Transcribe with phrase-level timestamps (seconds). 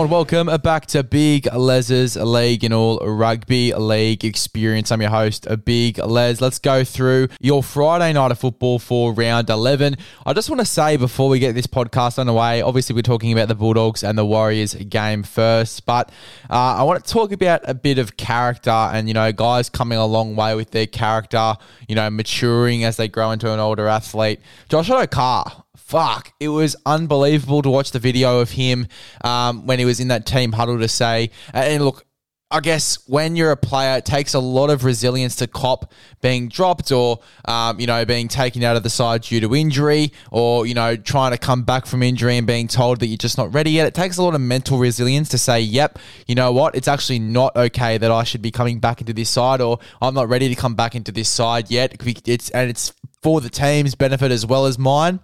[0.00, 4.90] And welcome back to Big Les's League and All Rugby League Experience.
[4.90, 6.40] I'm your host, a Big Les.
[6.40, 9.96] Let's go through your Friday night of football for round 11.
[10.24, 13.48] I just want to say before we get this podcast underway, obviously we're talking about
[13.48, 16.08] the Bulldogs and the Warriors game first, but
[16.48, 19.98] uh, I want to talk about a bit of character and, you know, guys coming
[19.98, 21.56] a long way with their character,
[21.88, 24.40] you know, maturing as they grow into an older athlete.
[24.70, 28.86] Josh Addo-Carr fuck, it was unbelievable to watch the video of him
[29.24, 32.06] um, when he was in that team huddle to say, and look,
[32.52, 36.48] I guess when you're a player, it takes a lot of resilience to cop being
[36.48, 40.66] dropped or, um, you know, being taken out of the side due to injury or,
[40.66, 43.54] you know, trying to come back from injury and being told that you're just not
[43.54, 43.86] ready yet.
[43.86, 47.20] It takes a lot of mental resilience to say, yep, you know what, it's actually
[47.20, 50.48] not okay that I should be coming back into this side or I'm not ready
[50.48, 51.96] to come back into this side yet.
[52.26, 52.92] It's, and it's
[53.22, 55.20] for the team's benefit as well as mine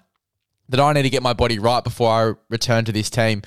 [0.68, 3.42] that I need to get my body right before I return to this team.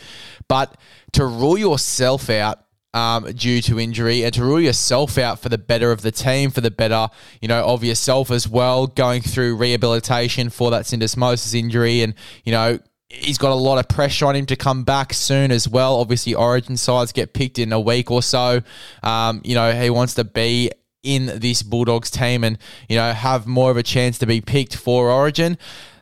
[0.48, 0.78] But
[1.14, 5.58] to rule yourself out um, due to injury and to rule yourself out for the
[5.58, 7.08] better of the team, for the better,
[7.42, 12.52] you know, of yourself as well, going through rehabilitation for that syndesmosis injury and, you
[12.52, 12.80] know,
[13.12, 15.96] He's got a lot of pressure on him to come back soon as well.
[15.96, 18.62] Obviously, Origin sides get picked in a week or so.
[19.02, 20.70] Um, you know, he wants to be
[21.02, 24.76] in this Bulldogs team and, you know, have more of a chance to be picked
[24.76, 25.58] for Origin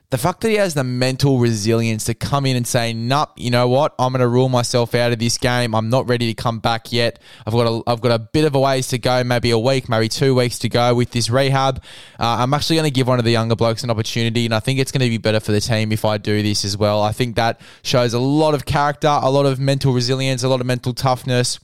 [0.10, 3.52] the fact that he has the mental resilience to come in and say, "Nup, you
[3.52, 3.94] know what?
[4.00, 5.76] I'm going to rule myself out of this game.
[5.76, 7.20] I'm not ready to come back yet.
[7.46, 9.90] I've got a, I've got a bit of a ways to go, maybe a week,
[9.90, 11.84] maybe two weeks to go with this rehab.
[12.18, 14.62] Uh, I'm actually going to give one of the younger blokes an opportunity, and I
[14.62, 17.02] think it's going to be better for the team if I do this as well.
[17.02, 20.62] I think that shows a lot of character, a lot of mental resilience, a lot
[20.62, 21.60] of mental toughness.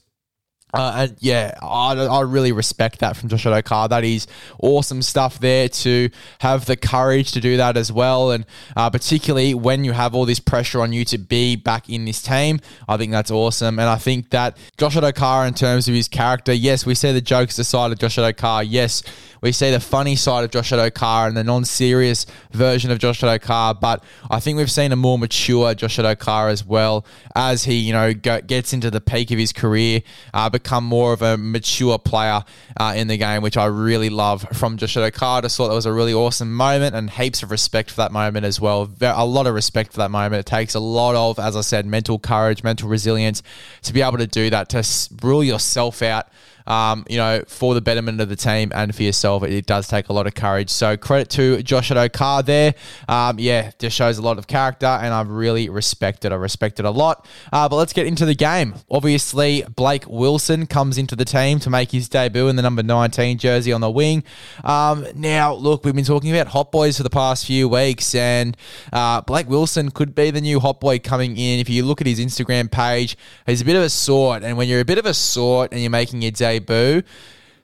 [0.74, 3.88] Uh, and yeah, I, I really respect that from Josh Addo-Carr.
[3.88, 4.26] That is
[4.58, 8.32] awesome stuff there to have the courage to do that as well.
[8.32, 8.44] And
[8.76, 12.20] uh, particularly when you have all this pressure on you to be back in this
[12.20, 13.78] team, I think that's awesome.
[13.78, 17.20] And I think that Josh Addo-Carr, in terms of his character, yes, we see the
[17.20, 18.64] jokes side of Josh Addo-Carr.
[18.64, 19.02] Yes,
[19.40, 23.74] we see the funny side of Josh Addo-Carr and the non-serious version of Josh Addo-Carr,
[23.74, 27.04] but I think we've seen a more mature Josh Addo-Carr as well
[27.36, 30.02] as he, you know, go, gets into the peak of his career,
[30.32, 32.42] uh, become more of a mature player
[32.78, 35.38] uh, in the game, which I really love from Joshua Addo-Carr.
[35.38, 38.12] I just thought that was a really awesome moment and heaps of respect for that
[38.12, 38.90] moment as well.
[39.02, 40.40] A lot of respect for that moment.
[40.40, 43.42] It takes a lot of, as I said, mental courage, mental resilience
[43.82, 44.82] to be able to do that, to
[45.22, 46.28] rule yourself out
[46.66, 49.42] um, you know, for the betterment of the team and for yourself.
[49.42, 50.70] It, it does take a lot of courage.
[50.70, 52.74] So credit to Josh Addo-Carr there.
[53.08, 56.32] Um, yeah, just shows a lot of character, and I've really respect it.
[56.32, 57.26] I respect it a lot.
[57.52, 58.74] Uh, but let's get into the game.
[58.90, 63.38] Obviously, Blake Wilson comes into the team to make his debut in the number 19
[63.38, 64.24] jersey on the wing.
[64.62, 68.56] Um, now, look, we've been talking about hot boys for the past few weeks, and
[68.92, 71.60] uh, Blake Wilson could be the new hot boy coming in.
[71.60, 74.68] If you look at his Instagram page, he's a bit of a sort, and when
[74.68, 77.02] you're a bit of a sort and you're making your debut, debut.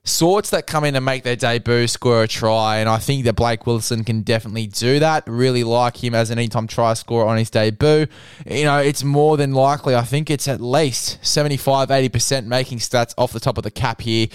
[0.02, 3.34] Sorts that come in and make their debut score a try, and I think that
[3.34, 5.24] Blake Wilson can definitely do that.
[5.26, 8.06] Really like him as an anytime try scorer on his debut.
[8.46, 13.12] You know, it's more than likely, I think it's at least 75 80% making stats
[13.18, 14.28] off the top of the cap here,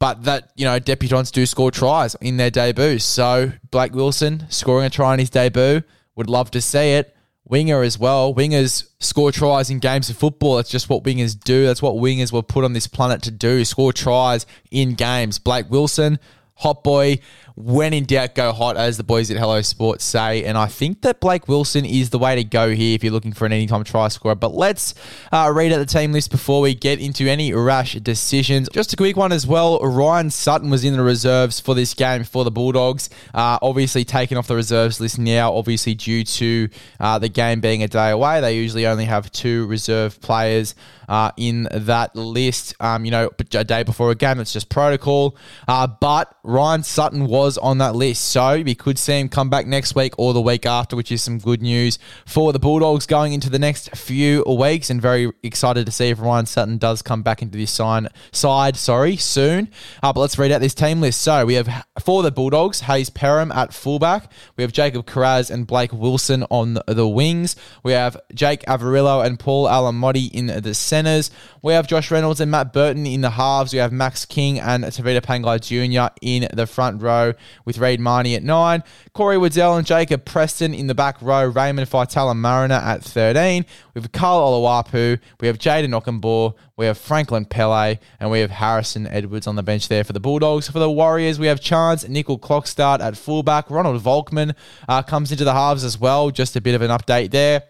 [0.00, 3.04] but that, you know, debutants do score tries in their debuts.
[3.04, 5.82] So, Blake Wilson scoring a try in his debut,
[6.16, 7.11] would love to see it
[7.52, 8.34] winger as well.
[8.34, 10.56] Wingers score tries in games of football.
[10.56, 11.66] That's just what wingers do.
[11.66, 15.38] That's what wingers were put on this planet to do score tries in games.
[15.38, 16.18] Blake Wilson,
[16.54, 17.18] hot boy,
[17.56, 20.44] when in doubt, go hot, as the boys at Hello Sports say.
[20.44, 23.32] And I think that Blake Wilson is the way to go here if you're looking
[23.32, 24.34] for an anytime try scorer.
[24.34, 24.94] But let's
[25.30, 28.68] uh, read out the team list before we get into any rash decisions.
[28.72, 29.78] Just a quick one as well.
[29.80, 33.10] Ryan Sutton was in the reserves for this game for the Bulldogs.
[33.34, 36.68] Uh, obviously taken off the reserves list now, obviously due to
[37.00, 38.40] uh, the game being a day away.
[38.40, 40.74] They usually only have two reserve players
[41.08, 42.74] uh, in that list.
[42.80, 45.36] Um, you know, a day before a game, it's just protocol.
[45.68, 48.28] Uh, but Ryan Sutton was was on that list.
[48.28, 51.22] So we could see him come back next week or the week after, which is
[51.22, 54.90] some good news for the Bulldogs going into the next few weeks.
[54.90, 58.76] And very excited to see if Ryan Sutton does come back into this sign, side
[58.76, 59.68] sorry, soon.
[60.02, 61.20] Uh, but let's read out this team list.
[61.20, 61.68] So we have
[62.00, 64.30] For the Bulldogs, Hayze Perham at fullback.
[64.56, 67.56] We have Jacob Kiraz and Blake Wilson on the wings.
[67.82, 71.30] We have Jake Averillo and Paul Alamoti in the centres.
[71.62, 73.72] We have Josh Reynolds and Matt Burton in the halves.
[73.72, 76.14] We have Max King and Tevita Pangai Jr.
[76.20, 77.31] in the front row
[77.64, 78.82] with Reid Mahoney at nine.
[79.12, 81.46] Corey Waddell and Jacob Preston in the back row.
[81.46, 83.64] Raymond Faitala Mariner at 13.
[83.94, 85.18] We have Karl Oloapu.
[85.40, 86.54] We have Jayden Okunbor.
[86.76, 87.98] We have Franklin Pele.
[88.20, 90.68] And we have Harrison Edwards on the bench there for the Bulldogs.
[90.68, 93.70] For the Warriors, we have Charnze Nicoll-Klokstad at fullback.
[93.70, 94.54] Ronald Volkman
[94.88, 96.30] uh, comes into the halves as well.
[96.30, 97.64] Just a bit of an update there.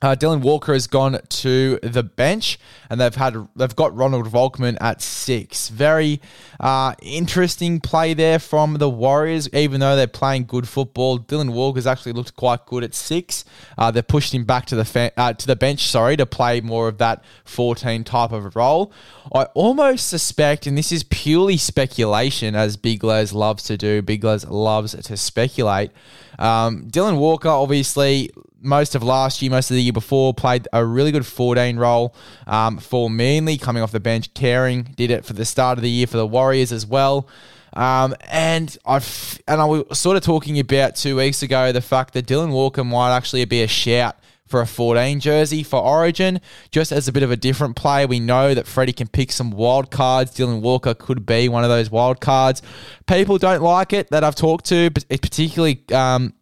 [0.00, 2.56] Uh, Dylan Walker has gone to the bench,
[2.88, 5.68] and they've had they've got Ronald Volkman at six.
[5.70, 6.20] Very
[6.60, 9.48] uh, interesting play there from the Warriors.
[9.52, 13.44] Even though they're playing good football, Dylan Walker's actually looked quite good at six.
[13.76, 16.86] Uh, they pushed him back to the uh, to the bench, sorry, to play more
[16.86, 18.92] of that fourteen type of role.
[19.34, 24.00] I almost suspect, and this is purely speculation, as Big Les loves to do.
[24.02, 25.90] Big Les loves to speculate.
[26.38, 28.30] Um, Dylan Walker, obviously,
[28.68, 32.14] most of last year, most of the year before, played a really good 14 role
[32.46, 35.90] um, for Manly, coming off the bench, caring, did it for the start of the
[35.90, 37.28] year for the Warriors as well.
[37.74, 39.00] Um, and I
[39.46, 42.82] and I was sort of talking about two weeks ago the fact that Dylan Walker
[42.82, 44.16] might actually be a shout
[44.48, 48.06] for a 14 jersey for Origin, just as a bit of a different play.
[48.06, 50.34] We know that Freddie can pick some wild cards.
[50.34, 52.62] Dylan Walker could be one of those wild cards.
[53.06, 56.32] People don't like it that I've talked to, particularly um,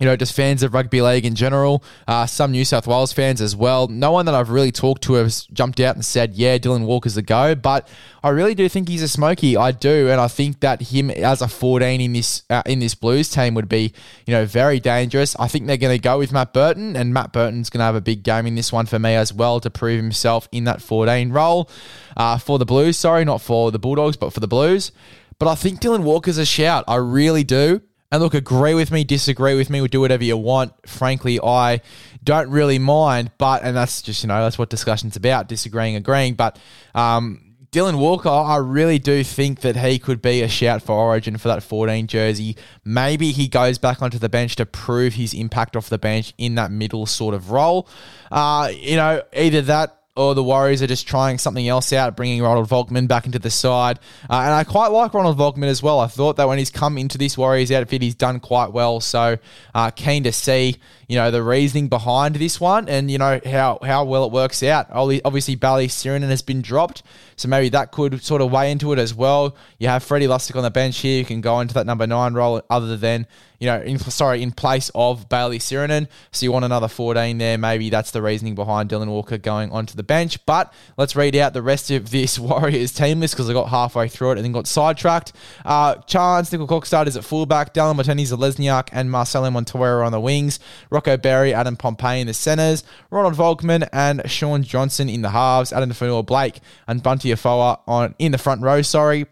[0.00, 3.40] you know, just fans of rugby league in general, uh, some New South Wales fans
[3.40, 3.86] as well.
[3.86, 7.14] No one that I've really talked to has jumped out and said, yeah, Dylan Walker's
[7.14, 7.86] the go, but
[8.22, 9.56] I really do think he's a smoky.
[9.58, 12.94] I do, and I think that him as a 14 in this uh, in this
[12.94, 13.92] Blues team would be,
[14.26, 15.36] you know, very dangerous.
[15.38, 17.94] I think they're going to go with Matt Burton, and Matt Burton's going to have
[17.94, 20.80] a big game in this one for me as well to prove himself in that
[20.80, 21.68] 14 role
[22.16, 22.96] uh, for the Blues.
[22.96, 24.92] Sorry, not for the Bulldogs, but for the Blues.
[25.38, 26.84] But I think Dylan Walker's a shout.
[26.86, 27.82] I really do.
[28.12, 30.72] And look, agree with me, disagree with me, or do whatever you want.
[30.88, 31.80] Frankly, I
[32.24, 36.34] don't really mind, but, and that's just, you know, that's what discussion's about disagreeing, agreeing.
[36.34, 36.58] But,
[36.94, 41.38] um, Dylan Walker, I really do think that he could be a shout for Origin
[41.38, 42.56] for that 14 jersey.
[42.84, 46.56] Maybe he goes back onto the bench to prove his impact off the bench in
[46.56, 47.88] that middle sort of role.
[48.32, 52.42] Uh, you know, either that or the Warriors are just trying something else out, bringing
[52.42, 54.00] Ronald Volkman back into the side.
[54.28, 56.00] Uh, and I quite like Ronald Volkman as well.
[56.00, 59.00] I thought that when he's come into this Warriors outfit, he's done quite well.
[59.00, 59.38] So
[59.72, 60.76] uh, keen to see,
[61.08, 64.64] you know, the reasoning behind this one and, you know, how, how well it works
[64.64, 64.88] out.
[64.90, 67.04] Obviously, Bayley Sironen has been dropped.
[67.36, 69.56] So maybe that could sort of weigh into it as well.
[69.78, 71.20] You have Freddie Lussick on the bench here.
[71.20, 73.28] You can go into that number nine role other than,
[73.60, 76.08] you know, in, sorry, in place of Bayley Sironen.
[76.32, 77.58] So you want another 14 there.
[77.58, 80.44] Maybe that's the reasoning behind Dylan Walker going onto the bench.
[80.46, 84.08] But let's read out the rest of this Warriors team list because I got halfway
[84.08, 85.34] through it and then got sidetracked.
[85.64, 87.74] Uh, Charnze, Nickel Cockstart is at fullback.
[87.74, 90.58] Dallin Watene-Zelezniak and Marcelo Montoya on the wings.
[90.88, 92.82] Rocco Berry, Adam Pompey in the centres.
[93.10, 95.70] Ronald Volkman and Shaun Johnson in the halves.
[95.70, 98.80] Addin Fonua-Blake and Bunty Afoa on in the front row.
[98.80, 99.26] Sorry.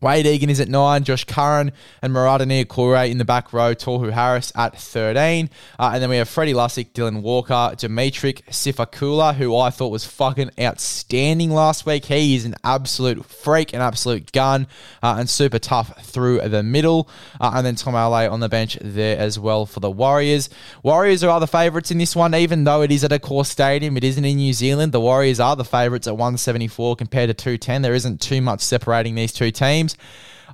[0.00, 4.10] Wade Egan is at nine, Josh Curran and Marata Niukore in the back row, Tohu
[4.10, 5.50] Harris at 13.
[5.78, 10.06] Uh, and then we have Freddie Lussick, Dylan Walker, Dimitri Sifakula, who I thought was
[10.06, 12.06] fucking outstanding last week.
[12.06, 14.68] He is an absolute freak, an absolute gun,
[15.02, 17.06] uh, and super tough through the middle.
[17.38, 20.48] Uh, and then Tom Ale on the bench there as well for the Warriors.
[20.82, 23.98] Warriors are the favourites in this one, even though it is at Accor Stadium.
[23.98, 24.92] It isn't in New Zealand.
[24.92, 27.82] The Warriors are the favourites at 174 compared to 210.
[27.82, 30.06] There isn't too much separating these two teams games.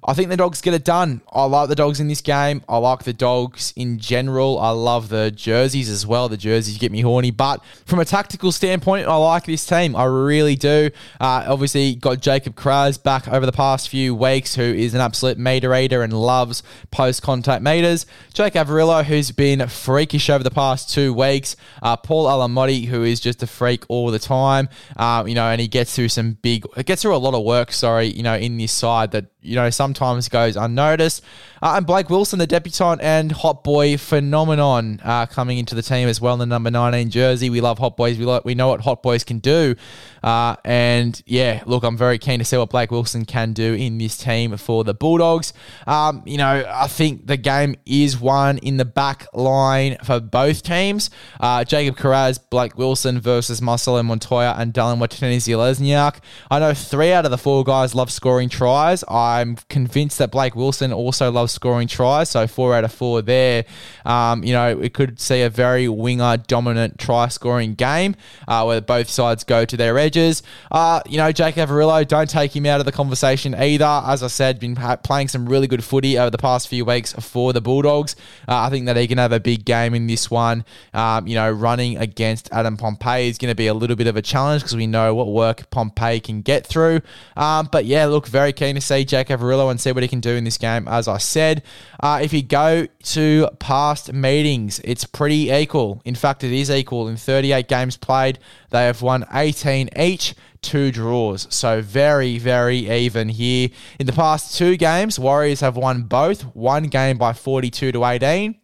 [0.07, 1.21] I think the dogs get it done.
[1.33, 2.63] I like the dogs in this game.
[2.69, 4.57] I like the dogs in general.
[4.61, 6.29] I love the jerseys as well.
[6.29, 7.33] The jerseys get me horny.
[7.33, 9.97] But from a tactical standpoint, I like this team.
[9.97, 10.91] I really do.
[11.21, 15.39] Uh, obviously, got Jacob Kiraz back over the past few weeks, who is an absolute
[15.39, 18.07] meter eater and loves post contact meters.
[18.33, 21.57] Jake Averillo, who's been freakish over the past two weeks.
[21.83, 24.69] Uh, Paul Alamoti, who is just a freak all the time.
[24.97, 27.73] Uh, you know, and he gets through some big, gets through a lot of work,
[27.73, 31.23] sorry, you know, in this side that you know, sometimes goes unnoticed.
[31.63, 36.09] Uh, and Blake Wilson, the debutant and hot boy phenomenon, uh, coming into the team
[36.09, 37.51] as well in the number 19 jersey.
[37.51, 38.19] We love hot boys.
[38.19, 39.75] We like, we know what hot boys can do.
[40.23, 43.99] Uh, and yeah, look, I'm very keen to see what Blake Wilson can do in
[43.99, 45.53] this team for the Bulldogs.
[45.87, 50.63] Um, you know, I think the game is won in the back line for both
[50.63, 51.11] teams.
[51.39, 56.17] Uh, Jacob Kiraz, Blake Wilson versus Marcelo Montoya and Dallin Watene-Zelezniak.
[56.51, 59.05] I know three out of the four guys love scoring tries.
[59.09, 62.31] I'm convinced that Blake Wilson also loves scoring tries.
[62.31, 63.65] So four out of four there.
[64.05, 68.81] Um, you know, we could see a very winger dominant try scoring game uh, where
[68.81, 70.43] both sides go to their edges.
[70.71, 74.03] Uh, you know, Jake Averillo, don't take him out of the conversation either.
[74.07, 77.53] As I said, been playing some really good footy over the past few weeks for
[77.53, 78.17] the Bulldogs.
[78.49, 80.65] Uh, I think that he can have a big game in this one.
[80.95, 84.17] Um, you know, running against Adam Pompey is going to be a little bit of
[84.17, 87.01] a challenge because we know what work Pompey can get through.
[87.37, 90.21] Um, but yeah, look, very keen to see Jake Averillo and see what he can
[90.21, 90.87] do in this game.
[90.89, 91.63] As I said,
[92.01, 96.01] uh, if you go to past meetings, it's pretty equal.
[96.07, 97.09] In fact, it is equal.
[97.09, 98.39] In 38 games played,
[98.71, 101.47] they have won 18 each two draws.
[101.55, 103.69] So very, very even here.
[104.01, 106.41] In the past two games, Warriors have won both.
[106.57, 108.59] One game by 42 to 18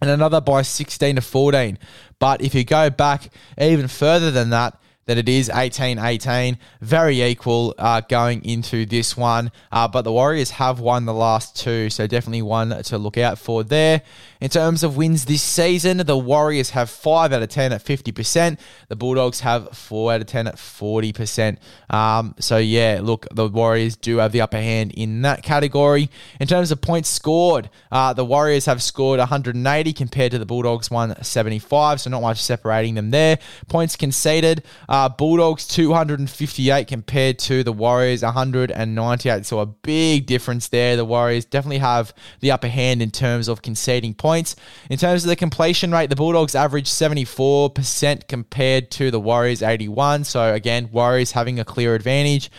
[0.00, 1.78] and another by 16 to 14.
[2.18, 3.28] But if you go back
[3.60, 9.16] even further than that, that it is 18 18, very equal uh, going into this
[9.16, 9.50] one.
[9.70, 13.38] Uh, but the Warriors have won the last two, so definitely one to look out
[13.38, 14.02] for there.
[14.40, 18.58] In terms of wins this season, the Warriors have 5 out of 10 at 50%.
[18.88, 21.58] The Bulldogs have 4 out of 10 at 40%.
[21.90, 26.10] Um, so, yeah, look, the Warriors do have the upper hand in that category.
[26.40, 30.90] In terms of points scored, uh, the Warriors have scored 180 compared to the Bulldogs
[30.90, 33.38] 175, so not much separating them there.
[33.68, 34.64] Points conceded.
[34.92, 39.46] Uh, Bulldogs 258 compared to the Warriors 198.
[39.46, 40.96] So a big difference there.
[40.96, 44.54] The Warriors definitely have the upper hand in terms of conceding points.
[44.90, 50.24] In terms of the completion rate, the Bulldogs average 74% compared to the Warriors 81.
[50.24, 52.50] So again, Warriors having a clear advantage.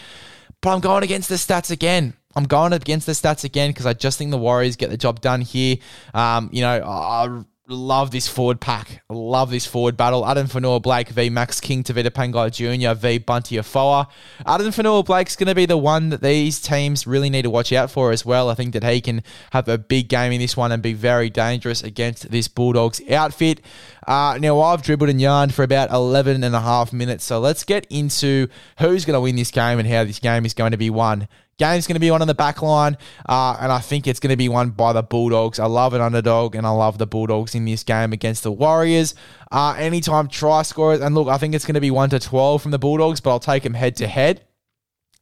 [0.61, 2.15] But I'm going against the stats again.
[2.35, 5.21] I'm going against the stats again because I just think the Warriors get the job
[5.21, 5.75] done here.
[6.15, 9.03] Um, you know, I love this forward pack.
[9.09, 10.25] Love this forward battle.
[10.25, 12.97] Addin Fonua-Blake v Max King Tevita Pangai Jr.
[12.99, 14.07] v Bunty Afoa.
[14.45, 17.89] Addin Fonua-Blake's going to be the one that these teams really need to watch out
[17.89, 18.49] for as well.
[18.49, 21.29] I think that he can have a big game in this one and be very
[21.29, 23.61] dangerous against this Bulldogs outfit.
[24.05, 27.63] Uh, now, I've dribbled and yarned for about 11 and a half minutes, so let's
[27.63, 28.47] get into
[28.79, 31.27] who's going to win this game and how this game is going to be won.
[31.57, 32.97] Game's going to be one on the back line,
[33.29, 35.59] uh, and I think it's going to be won by the Bulldogs.
[35.59, 39.13] I love an underdog, and I love the Bulldogs in this game against the Warriors.
[39.51, 42.61] Uh, anytime try scorers, and look, I think it's going to be 1 to 12
[42.61, 44.41] from the Bulldogs, but I'll take them head to head.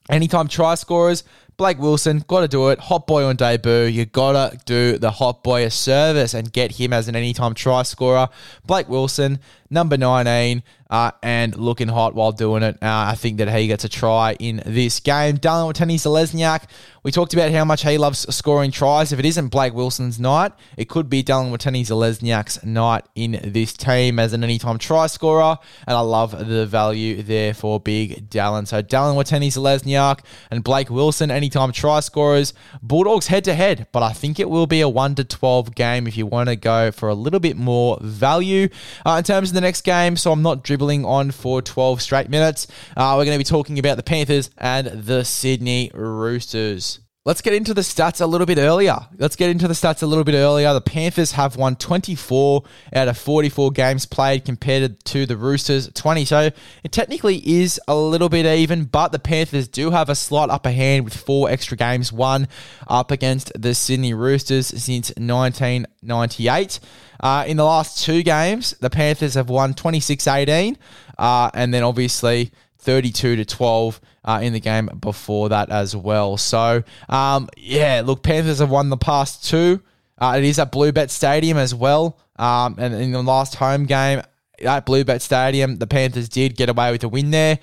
[0.10, 1.24] Anytime try scorers,
[1.62, 2.80] Blake Wilson, got to do it.
[2.80, 3.84] Hot boy on debut.
[3.84, 7.54] You got to do the hot boy a service and get him as an anytime
[7.54, 8.30] try scorer.
[8.66, 9.38] Blake Wilson,
[9.70, 12.76] number 19 uh, and looking hot while doing it.
[12.76, 15.38] Uh, I think that he gets a try in this game.
[15.38, 16.66] Dallin Watene-Zelezniak,
[17.04, 19.14] we talked about how much he loves scoring tries.
[19.14, 24.20] If it isn't Blake Wilson's night, it could be Dallin Watene-Zelezniak's night in this team
[24.20, 28.68] as an anytime try scorer, and I love the value there for big Dallin.
[28.68, 30.20] So Dallin Watene-Zelezniak
[30.52, 32.54] and Blake Wilson, anytime try scorers.
[32.82, 36.08] Bulldogs head to head, but I think it will be a 1 to 12 game
[36.08, 38.70] if you want to go for a little bit more value.
[39.06, 42.02] Uh, in terms of the next game, so I'm not dribbling dribbling on for 12
[42.02, 42.66] straight minutes.
[42.98, 47.00] Uh, we're going to be talking about the Panthers and the Sydney Roosters.
[47.24, 48.98] Let's get into the stats a little bit earlier.
[49.20, 50.74] Let's get into the stats a little bit earlier.
[50.74, 52.64] The Panthers have won 24
[52.94, 56.26] out of 44 games played compared to the Roosters 20.
[56.26, 56.50] So
[56.84, 60.72] it technically is a little bit even, but the Panthers do have a slight upper
[60.72, 62.48] hand with four extra games won
[62.88, 66.80] up against the Sydney Roosters since 1998.
[67.20, 70.76] Uh, in the last two games, the Panthers have won 26 18,
[71.20, 72.52] uh, and then obviously
[72.82, 76.38] 32 to 12 uh, in the game before that as well.
[76.38, 79.82] So, um, yeah, look, Panthers have won the past two.
[80.18, 82.20] Uh, it is at Bluebet Stadium as well.
[82.38, 84.22] Um, and in the last home game
[84.60, 87.60] at Bluebet Stadium, the Panthers did get away with a win there.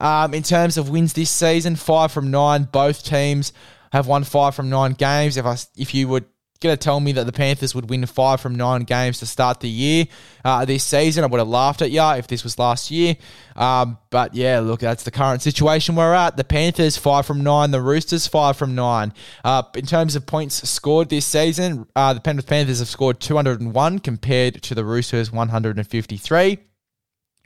[0.00, 2.64] Um, in terms of wins this season, five from nine.
[2.64, 3.52] Both teams
[3.92, 5.36] have won five from nine games.
[5.36, 6.24] If I, if you would
[6.60, 9.60] going to tell me that the Panthers would win five from nine games to start
[9.60, 10.04] the year
[10.44, 13.16] uh, this season, I would have laughed at you if this was last year.
[13.56, 16.36] Um, but yeah, look, that's the current situation we're at.
[16.36, 19.14] The Panthers five from nine, the Roosters five from nine.
[19.42, 24.62] Uh, in terms of points scored this season, uh, the Panthers have scored 201 compared
[24.62, 26.58] to the Roosters 153.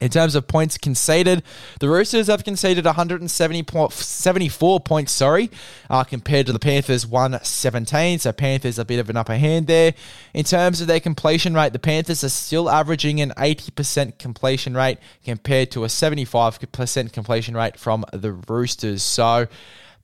[0.00, 1.44] In terms of points conceded,
[1.78, 5.50] the Roosters have conceded 174 points, sorry,
[5.88, 8.18] uh, compared to the Panthers 117.
[8.18, 9.94] So Panthers a bit of an upper hand there.
[10.34, 14.98] In terms of their completion rate, the Panthers are still averaging an 80% completion rate
[15.24, 19.02] compared to a 75% completion rate from the Roosters.
[19.02, 19.46] So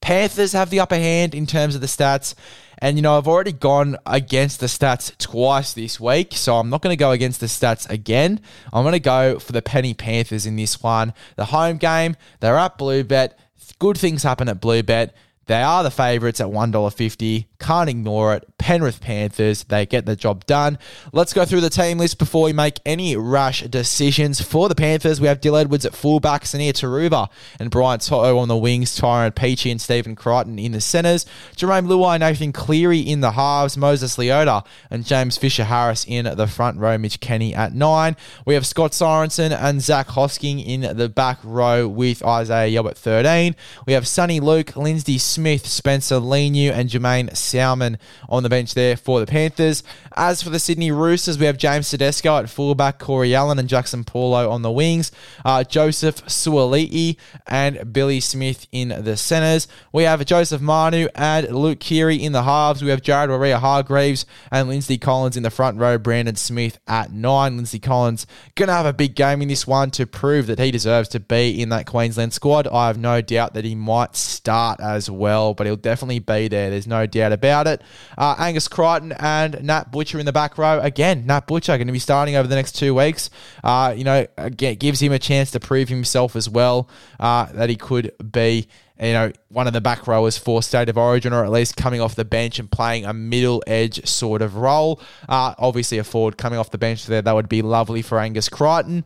[0.01, 2.35] Panthers have the upper hand in terms of the stats.
[2.81, 6.81] And, you know, I've already gone against the stats twice this week, so I'm not
[6.81, 8.41] going to go against the stats again.
[8.73, 11.13] I'm going to go for the Penny Panthers in this one.
[11.37, 13.33] The home game, they're at Bluebet.
[13.79, 15.11] Good things happen at Bluebet.
[15.51, 17.47] They are the favourites at $1.50.
[17.59, 18.47] Can't ignore it.
[18.57, 20.79] Penrith Panthers, they get the job done.
[21.13, 24.41] Let's go through the team list before we make any rash decisions.
[24.41, 27.29] For the Panthers, we have Dill Edwards at fullback, Sunia Turuva
[27.59, 31.27] and Brian To'o on the wings, Tyrone Peachey and Stephen Crichton in the centres,
[31.57, 36.47] Jarome Luai, Nathan Cleary in the halves, Moses Leota and James Fisher Harris in the
[36.47, 38.17] front row, Mitch Kenny at nine.
[38.47, 42.97] We have Scott Sorensen and Zach Hosking in the back row with Isaiah Yeo at
[42.97, 43.57] 13.
[43.85, 48.97] We have Sonny Luke, Lindsay Smith, Spencer Leniu, and Jermaine Salmon on the bench there
[48.97, 49.83] for the Panthers.
[50.17, 54.07] As for the Sydney Roosters, we have James Tedesco at fullback, Corey Allen and Jaxson
[54.07, 55.13] Paulo on the wings,
[55.45, 57.17] uh, Joseph Suaalii
[57.47, 59.69] and Billy Smith in the centres.
[59.93, 62.83] We have Joseph Manu and Luke Keary in the halves.
[62.83, 67.57] We have Jared Waerea-Hargreaves and Lindsay Collins in the front row, Brandon Smith at nine.
[67.57, 70.71] Lindsay Collins going to have a big game in this one to prove that he
[70.71, 72.67] deserves to be in that Queensland squad.
[72.67, 76.71] I have no doubt that he might start as well, but he'll definitely be there.
[76.71, 77.83] There's no doubt about it.
[78.17, 80.81] Uh, Angus Crichton and Nat Butcher in the back row.
[80.81, 83.31] Again, Nat Butcher going to be starting over the next two weeks.
[83.63, 87.69] Uh, you know, again, gives him a chance to prove himself as well uh, that
[87.69, 88.69] he could be
[89.01, 92.01] you know, one of the back rowers for State of Origin, or at least coming
[92.01, 95.01] off the bench and playing a middle edge sort of role.
[95.29, 98.49] Uh, obviously, a forward coming off the bench there, that would be lovely for Angus
[98.49, 99.05] Crichton.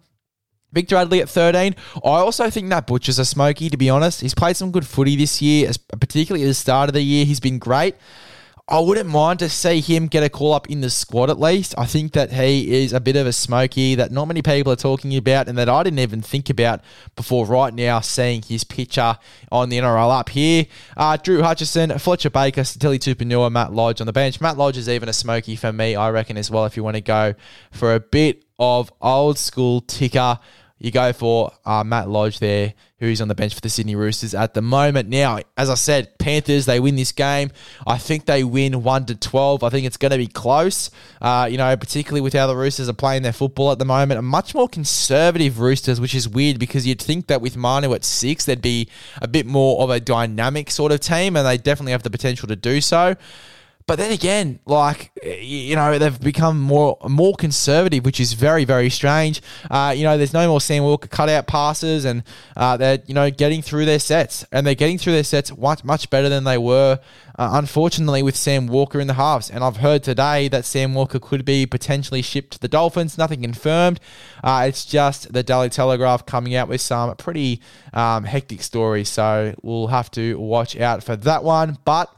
[0.75, 1.75] Victor Radley at 13.
[1.97, 4.21] I also think that Butcher's a smoky, to be honest.
[4.21, 7.25] He's played some good footy this year, particularly at the start of the year.
[7.25, 7.95] He's been great.
[8.67, 11.75] I wouldn't mind to see him get a call up in the squad at least.
[11.77, 14.77] I think that he is a bit of a smoky that not many people are
[14.77, 16.81] talking about and that I didn't even think about
[17.15, 19.19] before right now seeing his picture
[19.53, 20.65] on the NRL up here.
[20.97, 24.41] Uh, Drew Hutchison, Fletcher Baker, Tilly Tupouniua, Matt Lodge on the bench.
[24.41, 26.97] Matt Lodge is even a smoky for me, I reckon, as well, if you want
[26.97, 27.35] to go
[27.71, 30.39] for a bit of old school ticker
[30.79, 34.35] you go for uh, Matt Lodge there, who's on the bench for the Sydney Roosters
[34.35, 35.09] at the moment.
[35.09, 37.51] Now, as I said, Panthers they win this game.
[37.87, 39.63] I think they win one to twelve.
[39.63, 40.91] I think it's going to be close.
[41.23, 44.19] Uh, you know, particularly with how the Roosters are playing their football at the moment.
[44.19, 48.05] A much more conservative Roosters, which is weird because you'd think that with Manu at
[48.05, 48.89] six, there'd be
[49.23, 52.49] a bit more of a dynamic sort of team, and they definitely have the potential
[52.49, 53.15] to do so.
[53.87, 58.89] But then again, like you know, they've become more more conservative, which is very very
[58.89, 59.43] strange.
[59.71, 62.23] Uh, you know, there's no more Sam Walker cutout passes, and
[62.57, 66.09] uh, they're you know getting through their sets, and they're getting through their sets much
[66.09, 66.99] better than they were.
[67.39, 71.19] Uh, unfortunately, with Sam Walker in the halves, and I've heard today that Sam Walker
[71.19, 73.19] could be potentially shipped to the Dolphins.
[73.19, 74.01] Nothing confirmed.
[74.43, 77.61] Uh, it's just the Daily Telegraph coming out with some pretty
[77.93, 81.77] um, hectic stories, so we'll have to watch out for that one.
[81.85, 82.11] But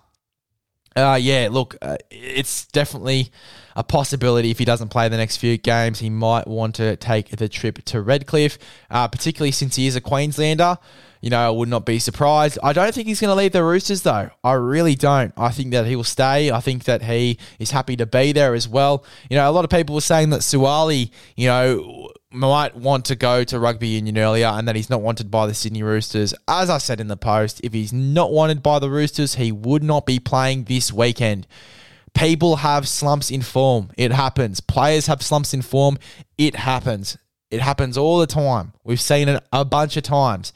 [0.96, 3.30] uh, yeah, look, uh, it's definitely
[3.76, 5.98] a possibility if he doesn't play the next few games.
[5.98, 8.58] He might want to take the trip to Redcliffe,
[8.90, 10.78] uh, particularly since he is a Queenslander.
[11.20, 12.58] You know, I would not be surprised.
[12.62, 14.30] I don't think he's going to leave the Roosters, though.
[14.42, 15.32] I really don't.
[15.36, 16.50] I think that he will stay.
[16.50, 19.04] I think that he is happy to be there as well.
[19.28, 23.16] You know, a lot of people were saying that Suaalii, you know, might want to
[23.16, 26.34] go to rugby union earlier and that he's not wanted by the Sydney Roosters.
[26.46, 29.82] As I said in the post, if he's not wanted by the Roosters, he would
[29.82, 31.46] not be playing this weekend.
[32.14, 33.90] People have slumps in form.
[33.96, 34.60] It happens.
[34.60, 35.98] Players have slumps in form.
[36.38, 37.18] It happens.
[37.50, 38.72] It happens all the time.
[38.84, 40.52] We've seen it a bunch of times.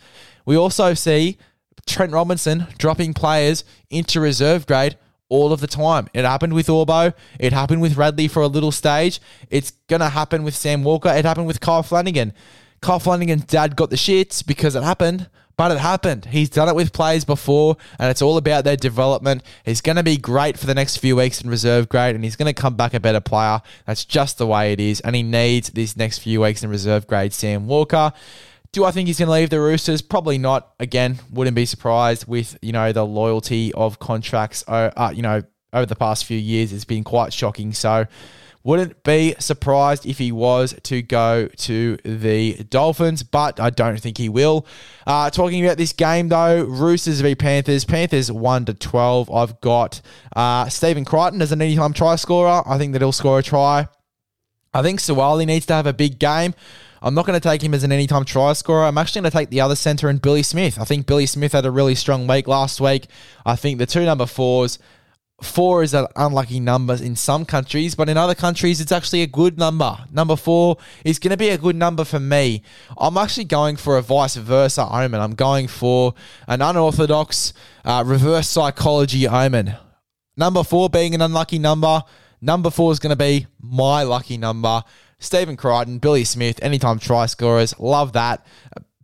[0.47, 1.39] We also see
[1.87, 4.97] Trent Robinson dropping players into reserve grade
[5.31, 6.09] all of the time.
[6.13, 7.15] It happened with Orbo.
[7.39, 9.21] It happened with Radley for a little stage.
[9.49, 11.09] It's going to happen with Sam Walker.
[11.09, 12.35] It happened with Kyle Flanagan.
[12.83, 16.25] Kyle Flanagan's dad got the shits because it happened, but it happened.
[16.27, 19.43] He's done it with players before, and it's all about their development.
[19.65, 22.37] He's going to be great for the next few weeks in reserve grade, and he's
[22.37, 23.61] going to come back a better player.
[23.85, 27.07] That's just the way it is, and he needs these next few weeks in reserve
[27.07, 28.15] grade, Sam Walker.
[28.73, 30.01] Do I think he's going to leave the Roosters?
[30.01, 30.75] Probably not.
[30.79, 34.63] Again, wouldn't be surprised with you know the loyalty of contracts.
[34.69, 37.73] Uh, uh, you know, over the past few years, it's been quite shocking.
[37.73, 38.07] So,
[38.63, 44.19] wouldn't be surprised if he was to go to the Dolphins, but I don't think
[44.19, 44.67] he will.
[45.05, 47.85] Uh, talking about this game though, Roosters v Panthers.
[47.85, 49.29] Panthers one to twelve.
[49.33, 50.01] I've got
[50.37, 52.63] uh, Stephen Crichton as an anytime try scorer.
[52.65, 53.89] I think that he'll score a try.
[54.73, 56.55] I think Suaalii needs to have a big game.
[57.03, 58.85] I'm not going to take him as an anytime try scorer.
[58.85, 60.79] I'm actually going to take the other centre and Billy Smith.
[60.79, 63.07] I think Billy Smith had a really strong week last week.
[63.47, 64.79] I think the two number fours,
[65.43, 69.27] four is an unlucky number in some countries, but in other countries, it's actually a
[69.27, 69.97] good number.
[70.13, 72.63] Number four is going to be a good number for me.
[72.99, 75.21] I'm actually going for a vice versa omen.
[75.21, 76.15] I'm going for
[76.47, 79.75] an unorthodox uh, reverse psychology omen.
[80.37, 82.03] Number four being an unlucky number.
[82.43, 84.83] Number four is going to be my lucky number.
[85.21, 87.79] Stephen Crichton, Billy Smith, anytime try scorers.
[87.79, 88.45] Love that.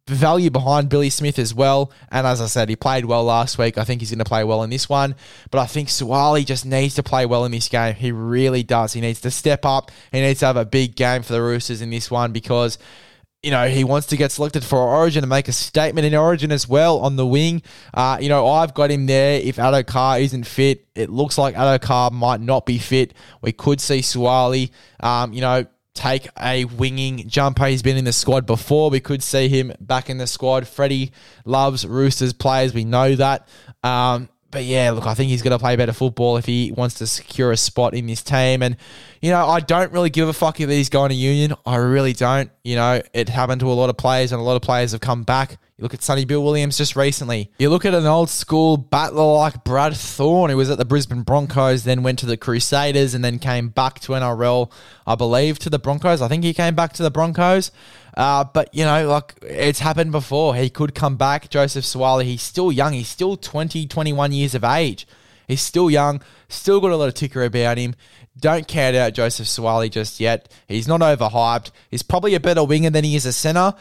[0.09, 1.91] value behind Billy Smith as well.
[2.11, 3.77] And as I said, he played well last week.
[3.77, 5.15] I think he's going to play well in this one.
[5.51, 7.95] But I think Suaalii just needs to play well in this game.
[7.95, 8.93] He really does.
[8.93, 9.91] He needs to step up.
[10.13, 12.79] He needs to have a big game for the Roosters in this one because
[13.43, 16.51] you know, he wants to get selected for Origin and make a statement in Origin
[16.51, 17.63] as well on the wing.
[17.95, 19.41] Uh, you know, I've got him there.
[19.41, 23.15] If Addo-Carr isn't fit, it looks like Addo-Carr might not be fit.
[23.43, 25.65] We could see Suaalii, um, you know,
[25.97, 27.67] take a winging jumper.
[27.67, 28.91] He's been in the squad before.
[28.91, 30.69] We could see him back in the squad.
[30.69, 31.13] Freddie
[31.45, 32.73] loves Roosters players.
[32.73, 33.49] We know that.
[33.83, 36.97] Um, but yeah, look, I think he's going to play better football if he wants
[36.97, 38.63] to secure a spot in this team.
[38.63, 38.77] And,
[39.21, 41.55] you know, I don't really give a fuck if he's going to Union.
[41.67, 42.51] I really don't.
[42.63, 45.01] You know, it happened to a lot of players, and a lot of players have
[45.01, 45.59] come back.
[45.79, 47.51] You look at Sonny Bill Williams just recently.
[47.59, 51.21] You look at an old school battler like Brad Thorn, who was at the Brisbane
[51.21, 54.73] Broncos, then went to the Crusaders, and then came back to NRL,
[55.07, 56.23] I believe, to the Broncos.
[56.23, 57.73] I think he came back to the Broncos.
[58.17, 60.55] Uh, but, you know, like it's happened before.
[60.55, 61.51] He could come back.
[61.51, 62.95] Joseph Suaalii, he's still young.
[62.95, 65.07] He's still 20, 21 years of age.
[65.47, 67.95] He's still young, still got a lot of ticker about him.
[68.39, 70.51] Don't count out Joseph Suaalii just yet.
[70.69, 71.71] He's not overhyped.
[71.91, 73.75] He's probably a better winger than he is a centre.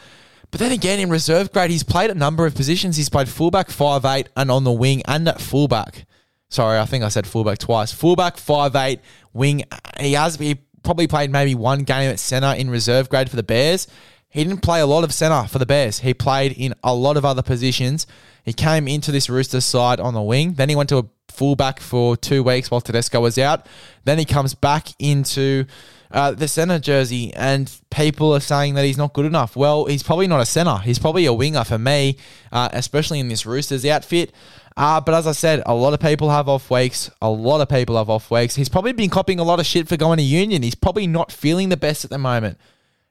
[0.50, 2.96] But then again, in reserve grade, he's played a number of positions.
[2.96, 6.06] He's played fullback, five eight, and on the wing, and at fullback.
[6.48, 7.92] Sorry, I think I said fullback twice.
[7.92, 9.00] Fullback, five eight,
[9.32, 9.64] wing.
[10.00, 13.42] He has he probably played maybe one game at centre in reserve grade for the
[13.42, 13.86] Bears.
[14.28, 16.00] He didn't play a lot of centre for the Bears.
[16.00, 18.06] He played in a lot of other positions.
[18.46, 20.54] He came into this Roosters side on the wing.
[20.54, 23.66] Then he went to a fullback for two weeks while Tedesco was out.
[24.04, 25.66] Then he comes back into
[26.12, 29.56] uh, the centre jersey, and people are saying that he's not good enough.
[29.56, 30.78] Well, he's probably not a centre.
[30.78, 32.18] He's probably a winger for me,
[32.52, 34.32] uh, especially in this Roosters outfit.
[34.76, 37.10] Uh, but as I said, a lot of people have off weeks.
[37.20, 38.54] A lot of people have off weeks.
[38.54, 40.62] He's probably been copying a lot of shit for going to Union.
[40.62, 42.60] He's probably not feeling the best at the moment.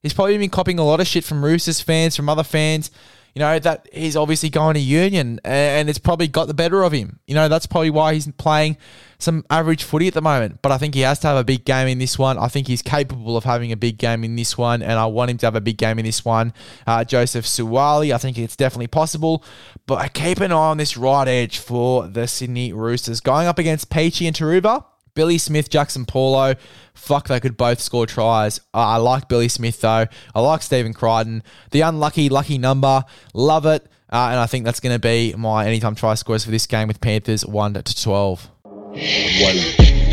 [0.01, 2.89] He's probably been copying a lot of shit from Roosters fans, from other fans
[3.35, 6.93] you know, that he's obviously going to Union and it's probably got the better of
[6.93, 7.19] him.
[7.27, 8.77] You know, that's probably why he's playing
[9.19, 10.61] some average footy at the moment.
[10.61, 12.37] But I think he has to have a big game in this one.
[12.37, 15.31] I think he's capable of having a big game in this one, and I want
[15.31, 16.53] him to have a big game in this one.
[16.87, 19.43] Uh, Joseph Suaalii, I think it's definitely possible.
[19.85, 23.19] But keep an eye on this right edge for the Sydney Roosters.
[23.19, 26.55] Going up against Peachy and Turuva, Billy Smith, Jaxson Paulo,
[26.93, 28.59] fuck, they could both score tries.
[28.73, 30.05] I like Billy Smith, though.
[30.35, 31.41] I like Stephen Crichton.
[31.71, 33.03] The unlucky, lucky number.
[33.33, 33.87] Love it.
[34.11, 36.87] Uh, and I think that's going to be my anytime try scores for this game
[36.87, 38.49] with Panthers 1 to 12.
[38.63, 40.04] One.